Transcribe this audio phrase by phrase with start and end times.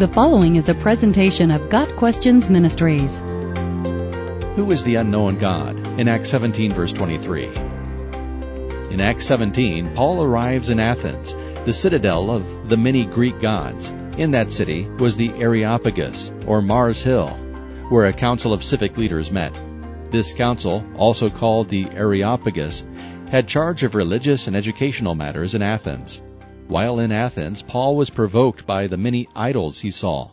[0.00, 3.18] The following is a presentation of Got Questions Ministries.
[4.56, 5.76] Who is the unknown God?
[6.00, 7.44] In Acts 17 verse 23.
[8.92, 11.34] In Acts 17, Paul arrives in Athens,
[11.66, 13.90] the citadel of the many Greek gods.
[14.16, 17.28] In that city was the Areopagus, or Mars Hill,
[17.90, 19.52] where a council of civic leaders met.
[20.10, 22.86] This council, also called the Areopagus,
[23.28, 26.22] had charge of religious and educational matters in Athens.
[26.70, 30.30] While in Athens, Paul was provoked by the many idols he saw.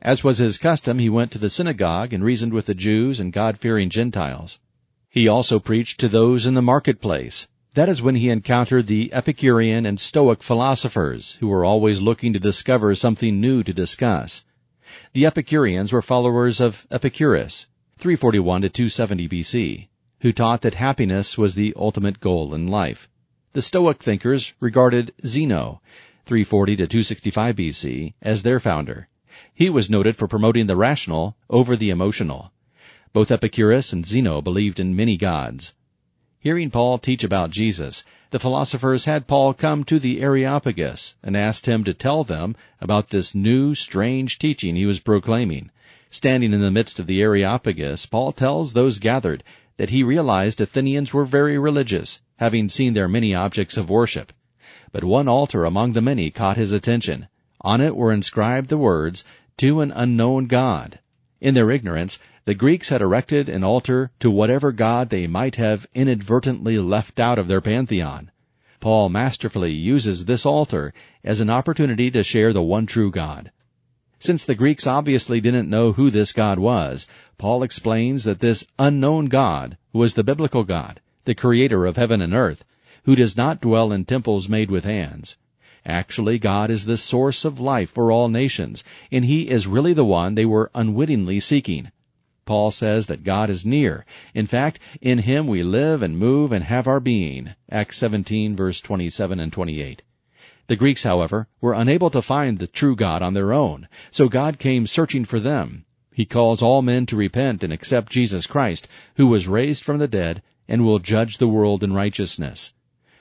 [0.00, 3.32] As was his custom, he went to the synagogue and reasoned with the Jews and
[3.32, 4.60] God-fearing Gentiles.
[5.10, 7.48] He also preached to those in the marketplace.
[7.74, 12.38] That is when he encountered the Epicurean and Stoic philosophers, who were always looking to
[12.38, 14.44] discover something new to discuss.
[15.14, 17.66] The Epicureans were followers of Epicurus,
[17.98, 19.88] 341 to 270 BC,
[20.20, 23.08] who taught that happiness was the ultimate goal in life.
[23.54, 25.82] The Stoic thinkers regarded Zeno,
[26.24, 29.08] 340 to 265 BC, as their founder.
[29.52, 32.50] He was noted for promoting the rational over the emotional.
[33.12, 35.74] Both Epicurus and Zeno believed in many gods.
[36.40, 41.66] Hearing Paul teach about Jesus, the philosophers had Paul come to the Areopagus and asked
[41.66, 45.70] him to tell them about this new, strange teaching he was proclaiming.
[46.10, 49.44] Standing in the midst of the Areopagus, Paul tells those gathered
[49.76, 54.32] that he realized Athenians were very religious, having seen their many objects of worship.
[54.90, 57.28] But one altar among the many caught his attention.
[57.60, 59.22] On it were inscribed the words,
[59.58, 60.98] To an unknown God.
[61.40, 65.86] In their ignorance, the Greeks had erected an altar to whatever god they might have
[65.94, 68.32] inadvertently left out of their pantheon.
[68.80, 73.52] Paul masterfully uses this altar as an opportunity to share the one true God.
[74.18, 77.06] Since the Greeks obviously didn't know who this God was,
[77.38, 82.34] Paul explains that this unknown God was the biblical God, the creator of heaven and
[82.34, 82.64] earth,
[83.04, 85.38] who does not dwell in temples made with hands.
[85.84, 90.04] Actually, God is the source of life for all nations, and He is really the
[90.04, 91.90] one they were unwittingly seeking.
[92.44, 94.04] Paul says that God is near.
[94.34, 97.50] In fact, in Him we live and move and have our being.
[97.70, 100.02] Acts 17 verse 27 and 28.
[100.68, 104.58] The Greeks, however, were unable to find the true God on their own, so God
[104.58, 105.84] came searching for them.
[106.12, 110.08] He calls all men to repent and accept Jesus Christ, who was raised from the
[110.08, 112.74] dead and will judge the world in righteousness.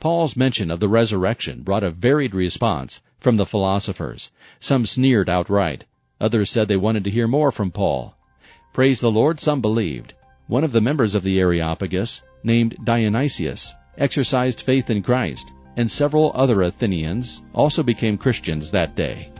[0.00, 4.30] Paul's mention of the resurrection brought a varied response from the philosophers.
[4.60, 5.84] Some sneered outright.
[6.20, 8.16] Others said they wanted to hear more from Paul.
[8.72, 10.14] Praise the Lord, some believed.
[10.46, 16.32] One of the members of the Areopagus, named Dionysius, exercised faith in Christ and several
[16.34, 19.30] other Athenians also became Christians that day.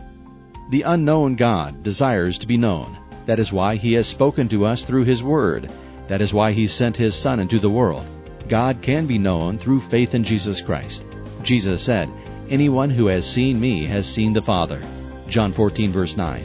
[0.71, 2.97] The unknown God desires to be known.
[3.25, 5.69] That is why He has spoken to us through His Word.
[6.07, 8.05] That is why He sent His Son into the world.
[8.47, 11.03] God can be known through faith in Jesus Christ.
[11.43, 12.09] Jesus said,
[12.49, 14.81] Anyone who has seen me has seen the Father.
[15.27, 16.43] John 14 verse 9.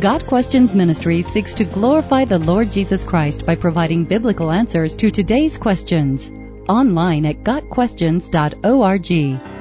[0.00, 5.10] Got Questions Ministry seeks to glorify the Lord Jesus Christ by providing biblical answers to
[5.10, 6.30] today's questions
[6.68, 9.59] online at gotquestions.org.